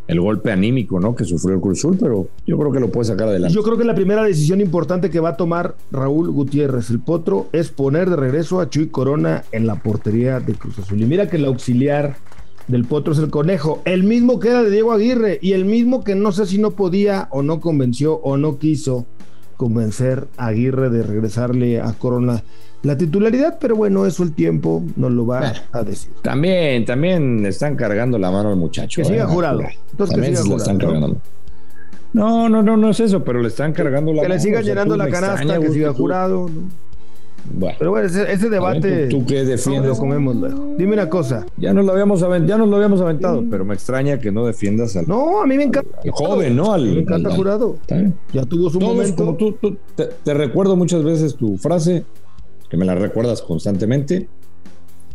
el 0.07 0.21
golpe 0.21 0.51
anímico 0.51 0.99
¿no? 0.99 1.15
que 1.15 1.25
sufrió 1.25 1.55
el 1.55 1.61
Cruz 1.61 1.79
Azul, 1.79 1.97
pero 1.99 2.27
yo 2.45 2.57
creo 2.57 2.71
que 2.71 2.79
lo 2.79 2.89
puede 2.89 3.05
sacar 3.05 3.27
adelante. 3.27 3.53
Yo 3.53 3.63
creo 3.63 3.77
que 3.77 3.83
la 3.83 3.95
primera 3.95 4.23
decisión 4.23 4.61
importante 4.61 5.09
que 5.09 5.19
va 5.19 5.29
a 5.29 5.37
tomar 5.37 5.75
Raúl 5.91 6.31
Gutiérrez, 6.31 6.89
el 6.89 6.99
potro, 6.99 7.47
es 7.51 7.69
poner 7.69 8.09
de 8.09 8.15
regreso 8.15 8.61
a 8.61 8.69
Chuy 8.69 8.87
Corona 8.87 9.43
en 9.51 9.67
la 9.67 9.75
portería 9.75 10.39
de 10.39 10.53
Cruz 10.53 10.79
Azul. 10.79 11.01
Y 11.01 11.05
mira 11.05 11.29
que 11.29 11.37
el 11.37 11.45
auxiliar 11.45 12.15
del 12.67 12.85
potro 12.85 13.13
es 13.13 13.19
el 13.19 13.29
conejo, 13.29 13.81
el 13.85 14.03
mismo 14.03 14.39
que 14.39 14.49
era 14.49 14.63
de 14.63 14.71
Diego 14.71 14.91
Aguirre 14.91 15.39
y 15.41 15.53
el 15.53 15.65
mismo 15.65 16.03
que 16.03 16.15
no 16.15 16.31
sé 16.31 16.45
si 16.45 16.57
no 16.57 16.71
podía 16.71 17.27
o 17.31 17.41
no 17.41 17.59
convenció 17.59 18.15
o 18.15 18.37
no 18.37 18.57
quiso 18.59 19.05
convencer 19.55 20.27
a 20.37 20.47
Aguirre 20.47 20.89
de 20.89 21.03
regresarle 21.03 21.81
a 21.81 21.93
Corona 21.93 22.43
la 22.83 22.97
titularidad, 22.97 23.57
pero 23.59 23.75
bueno, 23.75 24.05
eso 24.05 24.23
el 24.23 24.33
tiempo 24.33 24.83
nos 24.95 25.11
lo 25.11 25.25
va 25.25 25.53
a 25.71 25.83
decir. 25.83 26.11
También, 26.21 26.85
también 26.85 27.45
están 27.45 27.75
cargando 27.75 28.17
la 28.17 28.31
mano 28.31 28.49
al 28.49 28.55
muchacho. 28.55 29.01
Que 29.01 29.07
siga 29.07 29.23
¿eh? 29.23 29.27
jurado. 29.27 29.61
Entonces 29.91 30.15
también 30.15 30.33
que 30.33 30.41
siga 30.41 30.55
están 30.57 30.77
cargando. 30.77 31.17
¿no? 32.13 32.49
no, 32.49 32.63
no, 32.63 32.77
no, 32.77 32.89
es 32.89 32.99
eso, 32.99 33.23
pero 33.23 33.41
le 33.41 33.49
están 33.49 33.73
cargando 33.73 34.13
la 34.13 34.21
que 34.21 34.27
mano. 34.27 34.33
Que 34.33 34.37
le 34.37 34.39
sigan 34.39 34.63
llenando 34.63 34.95
la 34.95 35.09
canasta, 35.09 35.59
que 35.59 35.69
siga 35.69 35.93
jurado. 35.93 36.49
Bueno, 37.53 37.75
Pero 37.79 37.91
bueno, 37.91 38.07
ese, 38.07 38.49
debate. 38.49 39.07
¿Tú, 39.07 39.25
qué 39.25 39.45
defiendes? 39.45 39.89
lo 39.91 39.97
comemos 39.97 40.35
luego. 40.35 40.75
Dime 40.77 40.93
una 40.93 41.09
cosa. 41.09 41.45
Ya 41.57 41.73
nos 41.73 41.85
lo 41.85 41.93
habíamos, 41.93 42.19
ya 42.19 42.57
nos 42.57 42.67
lo 42.67 42.75
habíamos 42.75 43.01
aventado, 43.01 43.43
pero 43.49 43.63
me 43.65 43.73
extraña 43.73 44.19
que 44.19 44.31
no 44.31 44.45
defiendas 44.45 44.95
al. 44.95 45.07
No, 45.07 45.41
a 45.41 45.47
mí 45.47 45.55
me 45.57 45.63
encanta. 45.63 45.97
joven, 46.11 46.55
¿no? 46.55 46.73
Al, 46.73 46.85
me 46.85 47.01
encanta 47.01 47.31
jurado. 47.31 47.77
Ya 48.33 48.43
tuvo 48.45 48.69
su 48.69 48.79
momento. 48.79 49.25
Como 49.25 49.35
tú, 49.35 49.77
te, 49.95 50.33
recuerdo 50.33 50.75
muchas 50.75 51.03
veces 51.03 51.35
tu 51.35 51.57
frase, 51.57 52.03
que 52.69 52.77
me 52.77 52.85
la 52.85 52.95
recuerdas 52.95 53.41
constantemente. 53.41 54.27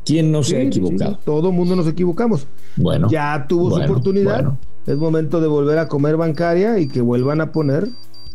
¿Quién 0.05 0.33
no 0.33 0.43
se 0.43 0.57
ha 0.57 0.63
equivocado? 0.63 1.19
todo 1.25 1.51
el 1.51 1.55
mundo 1.55 1.77
nos 1.77 1.87
equivocamos. 1.87 2.47
Bueno. 2.77 3.09
Ya 3.11 3.47
tuvo 3.49 3.77
su 3.77 3.83
oportunidad. 3.83 4.59
Es 4.87 4.97
momento 4.97 5.41
de 5.41 5.47
volver 5.47 5.79
a 5.79 5.87
comer 5.87 6.17
bancaria 6.17 6.79
y 6.81 6.89
que 6.89 7.01
vuelvan 7.01 7.41
a 7.41 7.53
poner, 7.53 7.89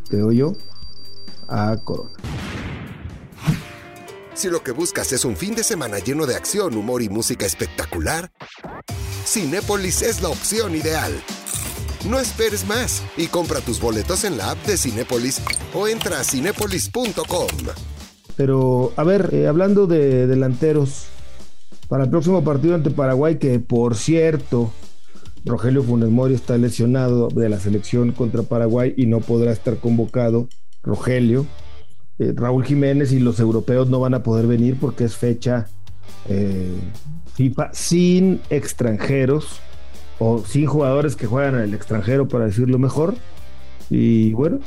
creo 0.08 0.32
yo, 0.32 0.54
a 1.50 1.78
Corona. 1.84 2.12
Si 4.34 4.50
lo 4.50 4.62
que 4.62 4.72
buscas 4.72 5.12
es 5.14 5.26
un 5.26 5.36
fin 5.36 5.56
de 5.56 5.64
semana 5.64 5.98
lleno 5.98 6.26
de 6.26 6.36
acción, 6.36 6.78
humor 6.78 7.02
y 7.02 7.10
música 7.10 7.46
espectacular, 7.46 8.32
Cinépolis 9.26 10.04
es 10.04 10.22
la 10.22 10.30
opción 10.30 10.76
ideal. 10.76 11.12
No 12.08 12.20
esperes 12.20 12.66
más 12.66 13.04
y 13.18 13.28
compra 13.28 13.60
tus 13.62 13.82
boletos 13.82 14.24
en 14.24 14.38
la 14.38 14.52
app 14.52 14.66
de 14.66 14.78
Cinépolis 14.78 15.42
o 15.74 15.88
entra 15.88 16.20
a 16.20 16.24
cinépolis.com. 16.24 17.48
Pero, 18.38 18.94
a 18.96 19.04
ver, 19.04 19.32
eh, 19.34 19.48
hablando 19.48 19.88
de 19.88 20.28
delanteros, 20.28 21.08
para 21.90 22.04
el 22.04 22.10
próximo 22.10 22.44
partido 22.44 22.76
ante 22.76 22.92
Paraguay, 22.92 23.40
que 23.40 23.60
por 23.60 23.96
cierto, 23.96 24.72
Rogelio 25.44 25.84
Funes 25.84 26.10
Mori 26.10 26.36
está 26.36 26.58
lesionado 26.58 27.30
de 27.30 27.50
la 27.50 27.60
selección 27.60 28.12
contra 28.12 28.44
Paraguay 28.44 28.94
y 28.96 29.08
no 29.08 29.22
podrá 29.22 29.52
estar 29.52 29.78
convocado. 29.78 30.48
Rogelio, 30.84 31.48
eh, 32.20 32.34
Raúl 32.36 32.64
Jiménez 32.64 33.12
y 33.12 33.20
los 33.20 33.40
europeos 33.40 33.90
no 33.90 34.00
van 34.00 34.14
a 34.14 34.24
poder 34.24 34.46
venir 34.46 34.78
porque 34.80 35.06
es 35.06 35.16
fecha 35.16 35.68
eh, 36.30 36.78
FIFA 37.34 37.70
sin 37.74 38.42
extranjeros 38.50 39.60
o 40.20 40.44
sin 40.46 40.68
jugadores 40.68 41.16
que 41.16 41.26
juegan 41.26 41.56
en 41.56 41.62
el 41.62 41.74
extranjero, 41.74 42.28
para 42.28 42.46
decirlo 42.46 42.78
mejor. 42.78 43.16
Y 43.90 44.34
bueno. 44.34 44.60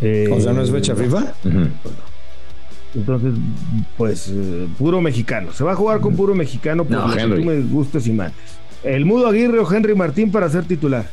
O 0.00 0.40
sea, 0.40 0.52
no 0.52 0.62
es 0.62 0.70
fecha 0.70 0.94
FIFA. 0.94 1.32
Entonces, 2.94 3.34
pues, 3.96 4.30
eh, 4.32 4.68
puro 4.78 5.00
mexicano. 5.00 5.52
Se 5.52 5.64
va 5.64 5.72
a 5.72 5.76
jugar 5.76 6.00
con 6.00 6.14
puro 6.14 6.34
mexicano 6.34 6.84
por 6.84 6.96
no, 6.96 7.36
tú 7.36 7.42
me 7.42 7.60
gustes 7.62 8.06
y 8.06 8.12
mates. 8.12 8.36
El 8.84 9.04
Mudo 9.04 9.26
Aguirre 9.26 9.58
o 9.58 9.72
Henry 9.72 9.94
Martín 9.94 10.30
para 10.30 10.48
ser 10.48 10.64
titular. 10.64 11.06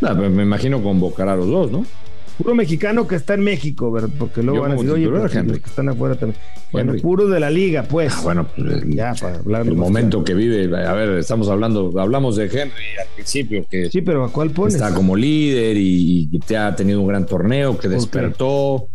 me 0.00 0.42
imagino 0.42 0.82
convocar 0.82 1.28
a 1.28 1.36
los 1.36 1.48
dos, 1.48 1.70
¿no? 1.70 1.84
Puro 2.36 2.54
mexicano 2.54 3.06
que 3.06 3.16
está 3.16 3.34
en 3.34 3.40
México, 3.40 3.90
¿verdad? 3.90 4.10
porque 4.18 4.42
luego 4.42 4.62
van 4.62 4.72
a 4.72 4.74
decir, 4.74 4.90
oye, 4.90 5.08
pero 5.08 5.28
que 5.28 5.68
están 5.68 5.88
afuera 5.88 6.14
también. 6.16 6.40
Bueno, 6.72 6.94
puro 7.00 7.28
de 7.28 7.40
la 7.40 7.50
liga, 7.50 7.84
pues. 7.84 8.12
Ah, 8.16 8.20
bueno, 8.22 8.46
pues, 8.54 8.82
ya 8.86 9.14
para 9.14 9.36
hablar. 9.36 9.66
El 9.66 9.76
momento 9.76 10.22
que 10.24 10.34
vive, 10.34 10.64
a 10.76 10.92
ver, 10.92 11.18
estamos 11.18 11.48
hablando, 11.48 11.92
hablamos 11.98 12.36
de 12.36 12.44
Henry 12.44 12.84
al 13.00 13.08
principio, 13.14 13.64
que. 13.70 13.90
Sí, 13.90 14.02
pero 14.02 14.24
¿a 14.24 14.32
cuál 14.32 14.50
pones? 14.50 14.74
Está 14.74 14.92
como 14.94 15.16
líder 15.16 15.76
y, 15.76 16.28
te 16.46 16.56
ha 16.56 16.76
tenido 16.76 17.00
un 17.00 17.08
gran 17.08 17.26
torneo, 17.26 17.78
que 17.78 17.88
despertó. 17.88 18.88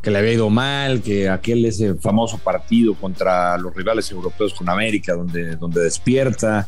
Que 0.00 0.10
le 0.10 0.18
había 0.18 0.32
ido 0.32 0.50
mal, 0.50 1.00
que 1.00 1.28
aquel 1.28 1.64
ese 1.64 1.94
famoso 1.94 2.38
partido 2.38 2.94
contra 2.94 3.56
los 3.56 3.72
rivales 3.72 4.10
europeos 4.10 4.52
con 4.52 4.68
América, 4.68 5.14
donde, 5.14 5.54
donde 5.54 5.80
despierta. 5.80 6.66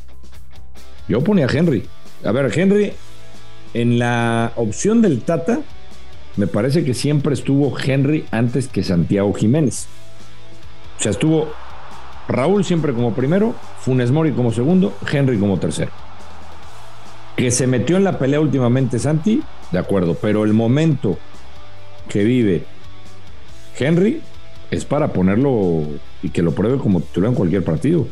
Yo 1.08 1.20
ponía 1.20 1.46
a 1.46 1.52
Henry. 1.52 1.82
A 2.24 2.30
ver, 2.30 2.56
Henry 2.56 2.92
en 3.74 3.98
la 3.98 4.52
opción 4.56 5.02
del 5.02 5.22
Tata, 5.22 5.60
me 6.36 6.46
parece 6.46 6.84
que 6.84 6.94
siempre 6.94 7.34
estuvo 7.34 7.76
Henry 7.78 8.24
antes 8.30 8.68
que 8.68 8.82
Santiago 8.82 9.32
Jiménez. 9.34 9.86
O 10.98 11.02
sea, 11.02 11.10
estuvo 11.10 11.52
Raúl 12.28 12.64
siempre 12.64 12.92
como 12.92 13.14
primero, 13.14 13.54
Funes 13.80 14.10
Mori 14.10 14.32
como 14.32 14.52
segundo, 14.52 14.94
Henry 15.10 15.38
como 15.38 15.58
tercero. 15.58 15.90
Que 17.36 17.50
se 17.50 17.66
metió 17.66 17.96
en 17.96 18.04
la 18.04 18.18
pelea 18.18 18.40
últimamente 18.40 18.98
Santi, 18.98 19.42
de 19.70 19.78
acuerdo, 19.78 20.16
pero 20.20 20.44
el 20.44 20.52
momento 20.52 21.18
que 22.08 22.24
vive 22.24 22.64
Henry 23.78 24.20
es 24.70 24.84
para 24.84 25.12
ponerlo 25.12 25.82
y 26.22 26.30
que 26.30 26.42
lo 26.42 26.52
pruebe 26.52 26.78
como 26.78 27.00
titular 27.00 27.30
en 27.30 27.36
cualquier 27.36 27.64
partido, 27.64 28.06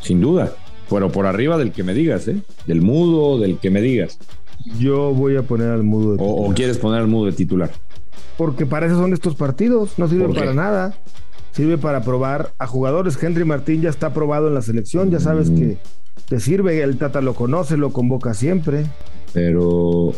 sin 0.00 0.20
duda. 0.20 0.52
Pero 0.90 1.10
por 1.10 1.26
arriba 1.26 1.56
del 1.56 1.72
que 1.72 1.82
me 1.82 1.94
digas, 1.94 2.28
¿eh? 2.28 2.36
Del 2.66 2.82
mudo, 2.82 3.38
del 3.38 3.58
que 3.58 3.70
me 3.70 3.80
digas. 3.80 4.18
Yo 4.78 5.12
voy 5.12 5.36
a 5.36 5.42
poner 5.42 5.70
al 5.70 5.82
mudo 5.82 6.16
de 6.16 6.18
o, 6.20 6.52
quieres 6.54 6.78
poner 6.78 7.00
al 7.00 7.06
mudo 7.06 7.26
de 7.26 7.32
titular? 7.32 7.70
Porque 8.36 8.66
para 8.66 8.86
eso 8.86 8.96
son 8.96 9.12
estos 9.12 9.34
partidos, 9.34 9.98
no 9.98 10.08
sirven 10.08 10.32
para 10.32 10.54
nada. 10.54 10.94
Sirve 11.52 11.78
para 11.78 12.02
probar 12.02 12.52
a 12.58 12.66
jugadores. 12.66 13.22
Henry 13.22 13.44
Martín 13.44 13.80
ya 13.80 13.90
está 13.90 14.12
probado 14.12 14.48
en 14.48 14.54
la 14.54 14.62
selección, 14.62 15.10
ya 15.10 15.20
sabes 15.20 15.50
mm. 15.50 15.56
que 15.56 15.78
te 16.28 16.40
sirve, 16.40 16.82
el 16.82 16.96
Tata 16.96 17.20
lo 17.20 17.34
conoce, 17.34 17.76
lo 17.76 17.90
convoca 17.90 18.34
siempre. 18.34 18.86
Pero 19.32 20.14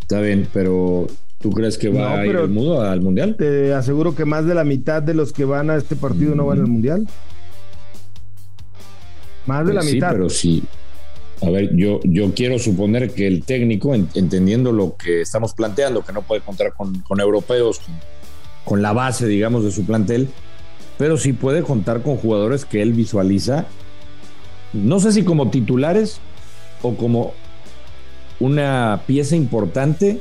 está 0.00 0.20
bien, 0.20 0.48
pero 0.52 1.08
¿tú 1.38 1.50
crees 1.50 1.76
que 1.76 1.90
va 1.90 2.20
a 2.20 2.26
ir 2.26 2.36
el 2.36 2.48
mudo 2.48 2.80
al 2.80 3.02
mundial? 3.02 3.36
Te 3.36 3.74
aseguro 3.74 4.14
que 4.14 4.24
más 4.24 4.46
de 4.46 4.54
la 4.54 4.64
mitad 4.64 5.02
de 5.02 5.12
los 5.12 5.32
que 5.32 5.44
van 5.44 5.68
a 5.68 5.76
este 5.76 5.96
partido 5.96 6.34
no 6.34 6.46
van 6.46 6.60
al 6.60 6.68
mm. 6.68 6.70
mundial. 6.70 7.08
Más 9.44 9.66
de 9.66 9.72
pues 9.72 9.74
la 9.74 9.82
sí, 9.82 9.94
mitad. 9.94 10.12
Pero 10.12 10.30
sí, 10.30 10.62
a 11.42 11.50
ver, 11.50 11.74
yo, 11.74 12.00
yo 12.04 12.32
quiero 12.34 12.58
suponer 12.58 13.12
que 13.12 13.26
el 13.26 13.44
técnico, 13.44 13.94
entendiendo 13.94 14.70
lo 14.70 14.96
que 14.96 15.22
estamos 15.22 15.54
planteando, 15.54 16.02
que 16.02 16.12
no 16.12 16.22
puede 16.22 16.40
contar 16.40 16.72
con, 16.72 17.20
europeos, 17.20 17.80
con, 18.64 18.80
la 18.80 18.92
base, 18.92 19.26
digamos, 19.26 19.64
de 19.64 19.72
su 19.72 19.84
plantel, 19.84 20.28
pero 20.98 21.16
sí 21.16 21.32
puede 21.32 21.62
contar 21.62 22.02
con 22.02 22.16
jugadores 22.16 22.64
que 22.64 22.80
él 22.80 22.92
visualiza, 22.92 23.66
no 24.72 25.00
sé 25.00 25.12
si 25.12 25.24
como 25.24 25.50
titulares 25.50 26.20
o 26.80 26.94
como 26.94 27.34
una 28.38 29.02
pieza 29.06 29.34
importante 29.34 30.20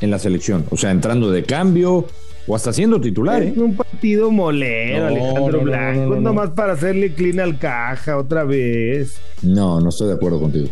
en 0.00 0.10
la 0.10 0.18
selección, 0.18 0.66
o 0.70 0.76
sea, 0.76 0.90
entrando 0.90 1.30
de 1.30 1.44
cambio 1.44 2.06
o 2.48 2.56
hasta 2.56 2.72
siendo 2.72 3.00
titular. 3.00 3.42
Es 3.42 3.56
¿eh? 3.56 3.60
un 3.60 3.76
partido 3.76 4.30
molero, 4.30 5.06
Alejandro 5.06 5.60
Blanco. 5.60 6.14
No, 6.14 6.20
nomás 6.20 6.50
para 6.50 6.72
hacerle 6.72 7.12
clean 7.12 7.38
al 7.38 7.58
caja 7.58 8.16
otra 8.16 8.44
vez. 8.44 9.20
No, 9.42 9.80
no 9.80 9.90
estoy 9.90 10.08
de 10.08 10.14
acuerdo 10.14 10.40
contigo. 10.40 10.68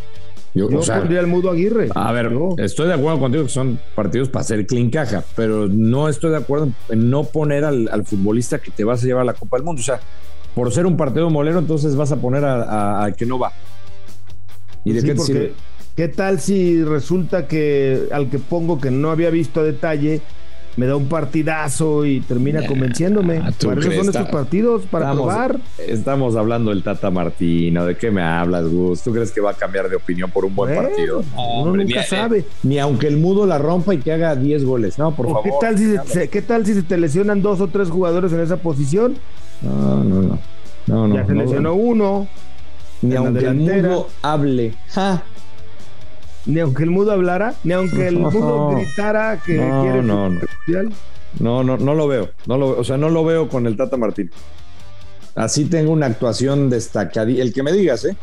Yo, 0.55 0.71
pondría 0.71 1.21
el 1.21 1.27
mudo 1.27 1.51
Aguirre. 1.51 1.91
A 1.95 2.13
ver, 2.13 2.33
estoy 2.57 2.87
de 2.87 2.95
acuerdo 2.95 3.21
contigo 3.21 3.45
que 3.45 3.51
son 3.51 3.79
partidos 3.95 4.31
para 4.31 4.41
hacer 4.41 4.67
clean 4.67 4.89
caja, 4.89 5.23
pero 5.37 5.69
no 5.69 6.09
estoy 6.09 6.31
de 6.31 6.39
acuerdo 6.39 6.71
en 6.89 7.11
no 7.11 7.25
poner 7.25 7.63
al, 7.67 8.07
futbolista 8.07 8.59
que 8.59 8.71
te 8.71 8.83
vas 8.83 9.03
a 9.03 9.07
llevar 9.07 9.23
a 9.23 9.27
la 9.27 9.35
Copa 9.35 9.59
del 9.59 9.65
Mundo. 9.65 9.81
O 9.81 9.85
sea, 9.85 10.01
por 10.55 10.73
ser 10.73 10.87
un 10.87 10.97
partido 10.97 11.29
molero, 11.29 11.59
entonces 11.59 11.95
vas 11.95 12.11
a 12.11 12.17
poner 12.17 12.43
al 12.43 13.15
que 13.15 13.27
no 13.27 13.39
va. 13.39 13.53
¿Y 14.83 14.95
de 14.95 15.03
qué 15.03 15.15
te 15.15 15.53
¿Qué 15.95 16.09
tal 16.09 16.41
si 16.41 16.85
resulta 16.85 17.49
que 17.49 18.09
al 18.13 18.29
que 18.29 18.39
pongo 18.39 18.79
que 18.81 18.91
no 18.91 19.11
había 19.11 19.31
visto 19.31 19.61
a 19.61 19.63
detalle 19.63 20.21
me 20.77 20.87
da 20.87 20.97
un 20.97 21.07
partidazo 21.07 22.05
y 22.05 22.21
termina 22.21 22.67
convenciéndome. 22.67 23.41
Para 23.41 23.81
eso 23.81 23.93
son 23.93 24.07
estos 24.07 24.29
partidos, 24.29 24.83
para 24.87 25.13
probar. 25.13 25.59
Estamos 25.79 26.37
hablando 26.37 26.71
del 26.71 26.83
Tata 26.83 27.11
Martino, 27.11 27.87
¿de 27.87 27.97
qué 27.97 28.11
me 28.11 28.23
hablas, 28.23 28.69
Gus? 28.69 29.03
¿Tú 29.03 29.13
crees 29.13 29.33
que 29.33 29.41
va 29.41 29.53
a 29.53 29.55
cambiar 29.55 29.89
de 29.89 29.97
opinión 29.97 30.31
por 30.31 30.45
un 30.45 30.55
buen 30.55 30.75
partido? 30.75 31.25
uno 31.37 31.77
nunca 31.77 32.03
sabe. 32.03 32.45
Ni 32.63 32.79
aunque 32.79 33.09
el 33.09 33.17
mudo 33.17 33.47
la 33.47 33.59
rompa 33.59 33.95
y 33.95 33.99
que 33.99 34.13
haga 34.13 34.37
10 34.37 34.65
goles, 34.65 34.99
no, 34.99 35.15
por 35.15 35.27
favor. 35.27 35.45
¿qué 35.45 35.51
tal, 35.61 35.79
si 35.79 35.97
se, 36.07 36.29
¿Qué 36.29 36.43
tal 36.43 36.67
si 36.67 36.75
se 36.75 36.83
te 36.83 36.99
lesionan 36.99 37.41
dos 37.41 37.61
o 37.61 37.69
tres 37.69 37.89
jugadores 37.89 38.33
en 38.33 38.41
esa 38.41 38.59
posición? 38.59 39.17
No, 39.63 40.05
no, 40.05 40.39
no. 40.87 41.09
no, 41.09 41.15
ya 41.15 41.27
se 41.27 41.35
lesionó 41.35 41.75
uno. 41.75 42.29
Ni 43.03 43.15
aunque 43.15 43.47
el 43.47 43.55
mudo 43.55 44.09
hable. 44.23 44.75
Ja 44.89 45.23
ni 46.47 46.61
aunque 46.61 46.85
el 46.85 46.91
mudo 46.91 47.13
hablara, 47.13 47.55
ni 47.65 47.73
aunque 47.73 48.09
el 48.09 48.19
mudo 48.19 48.71
gritara 48.71 49.43
que 49.45 49.57
quiere 49.57 50.03
no, 50.03 50.31
no. 50.31 50.41
No, 51.39 51.63
no, 51.63 51.77
no 51.77 51.95
lo 51.95 52.09
veo. 52.09 52.31
No 52.47 52.57
lo, 52.57 52.79
o 52.79 52.85
sea, 52.85 52.97
no 52.97 53.11
lo 53.11 53.25
veo 53.25 53.49
con 53.49 53.67
el 53.67 53.77
Tata 53.77 53.97
Martín. 53.97 54.31
Así 55.35 55.67
tengo 55.67 55.93
una 55.93 56.07
actuación 56.07 56.71
destacada. 56.71 57.31
El 57.31 57.53
que 57.53 57.63
me 57.63 57.73
digas, 57.73 58.05
¿eh? 58.07 58.17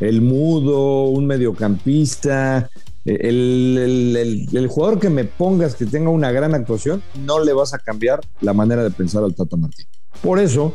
El 0.00 0.20
mudo, 0.20 1.04
un 1.04 1.26
mediocampista, 1.26 2.68
el, 3.04 4.66
jugador 4.68 5.00
que 5.00 5.10
me 5.10 5.24
pongas 5.24 5.74
que 5.74 5.86
tenga 5.86 6.10
una 6.10 6.30
gran 6.30 6.54
actuación, 6.54 7.02
no 7.24 7.42
le 7.42 7.52
vas 7.52 7.74
a 7.74 7.78
cambiar 7.78 8.20
la 8.40 8.52
manera 8.52 8.84
de 8.84 8.90
pensar 8.90 9.24
al 9.24 9.34
Tata 9.34 9.56
Martín. 9.56 9.86
Por 10.22 10.38
eso, 10.38 10.74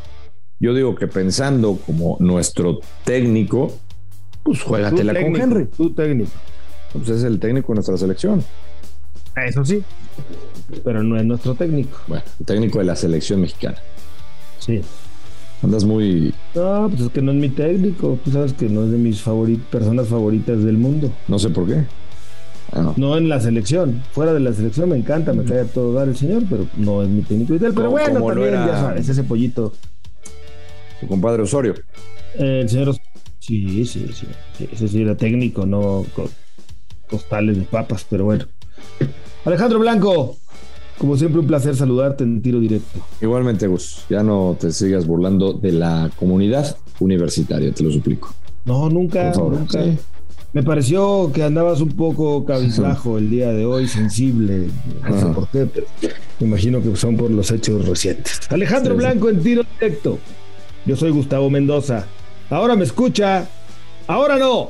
yo 0.60 0.74
digo 0.74 0.95
que 0.95 1.07
pensando 1.07 1.77
como 1.86 2.17
nuestro 2.19 2.79
técnico, 3.03 3.72
pues 4.43 4.62
juégatela 4.62 5.13
con 5.13 5.36
Henry. 5.36 5.65
Tu 5.67 5.93
técnico. 5.93 6.31
Pues 6.93 7.09
es 7.09 7.23
el 7.23 7.39
técnico 7.39 7.73
de 7.73 7.75
nuestra 7.75 7.97
selección. 7.97 8.43
Eso 9.35 9.65
sí, 9.65 9.83
pero 10.83 11.01
no 11.01 11.17
es 11.17 11.25
nuestro 11.25 11.55
técnico. 11.55 11.97
Bueno, 12.07 12.23
el 12.39 12.45
técnico 12.45 12.79
de 12.79 12.85
la 12.85 12.95
selección 12.95 13.41
mexicana. 13.41 13.77
Sí. 14.59 14.81
Andas 15.63 15.85
muy. 15.85 16.33
No, 16.53 16.88
pues 16.89 17.01
es 17.01 17.09
que 17.09 17.21
no 17.21 17.31
es 17.31 17.38
mi 17.38 17.50
técnico. 17.50 18.19
Tú 18.23 18.31
sabes 18.31 18.53
que 18.53 18.69
no 18.69 18.83
es 18.83 18.91
de 18.91 18.97
mis 18.97 19.23
personas 19.71 20.07
favoritas 20.07 20.63
del 20.63 20.77
mundo. 20.77 21.12
No 21.27 21.39
sé 21.39 21.50
por 21.50 21.67
qué. 21.67 21.83
Ah. 22.73 22.93
No. 22.95 23.17
en 23.17 23.29
la 23.29 23.39
selección. 23.39 24.03
Fuera 24.12 24.33
de 24.33 24.39
la 24.39 24.53
selección 24.53 24.89
me 24.89 24.97
encanta, 24.97 25.33
me 25.33 25.43
cae 25.45 25.62
a 25.62 25.65
todo 25.65 25.93
dar 25.93 26.07
el 26.07 26.17
señor, 26.17 26.43
pero 26.50 26.67
no 26.75 27.01
es 27.01 27.09
mi 27.09 27.21
técnico 27.21 27.55
y 27.55 27.59
tal. 27.59 27.73
Pero 27.73 27.91
bueno, 27.91 28.25
también 28.25 28.53
ya 28.53 28.77
sabes, 28.79 29.09
ese 29.09 29.23
pollito. 29.23 29.73
Tu 31.00 31.07
compadre 31.07 31.43
Osorio. 31.43 31.75
el 32.35 32.69
señor. 32.69 32.95
Sí, 33.39 33.85
sí, 33.85 33.85
sí, 33.85 34.13
sí. 34.13 34.67
Ese 34.71 34.88
sí 34.88 35.01
era 35.01 35.15
técnico, 35.15 35.65
no 35.65 36.05
costales 37.13 37.58
de 37.58 37.63
papas, 37.63 38.08
pero 38.10 38.25
bueno. 38.25 38.46
Alejandro 39.46 39.77
Blanco, 39.77 40.36
como 40.98 41.15
siempre, 41.15 41.39
un 41.41 41.46
placer 41.46 41.75
saludarte 41.75 42.24
en 42.24 42.41
tiro 42.41 42.60
directo. 42.60 43.00
Igualmente, 43.22 43.67
Gus. 43.67 44.05
Ya 44.10 44.24
no 44.24 44.58
te 44.60 44.72
sigas 44.72 45.05
burlando 45.05 45.53
de 45.53 45.74
la 45.74 46.10
comunidad 46.15 46.75
universitaria, 47.00 47.72
te 47.72 47.84
lo 47.84 47.91
suplico. 47.91 48.34
No, 48.65 48.89
nunca, 48.89 49.32
nunca. 49.34 49.84
Me 50.53 50.63
pareció 50.63 51.32
que 51.32 51.43
andabas 51.43 51.82
un 51.82 51.89
poco 51.89 52.46
cabizbajo 52.46 53.17
el 53.20 53.29
día 53.29 53.53
de 53.53 53.63
hoy, 53.63 53.88
sensible. 53.88 54.70
No 55.08 55.20
sé 55.20 55.25
por 55.27 55.48
qué, 55.50 55.67
pero 55.67 55.86
me 56.39 56.48
imagino 56.48 56.82
que 56.82 56.96
son 56.96 57.15
por 57.15 57.29
los 57.29 57.51
hechos 57.51 57.88
recientes. 57.88 58.39
Alejandro 58.50 58.96
Blanco 58.96 59.29
en 59.29 59.43
tiro 59.43 59.63
directo. 59.79 60.17
Yo 60.88 60.96
soy 60.96 61.12
Gustavo 61.12 61.51
Mendoza. 61.51 62.08
Ahora 62.50 62.75
me 62.75 62.86
escucha. 62.86 63.48
Ahora 64.08 64.38
no. 64.38 64.70